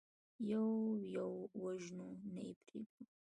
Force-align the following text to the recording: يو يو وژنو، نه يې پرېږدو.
يو 0.51 0.69
يو 1.15 1.29
وژنو، 1.63 2.09
نه 2.33 2.41
يې 2.47 2.53
پرېږدو. 2.63 3.03